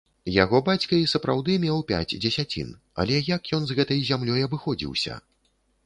[0.43, 2.73] Яго бацька і сапраўды меў пяць дзесяцін,
[3.05, 5.25] але як ён з гэтай зямлёй абыходзіўся?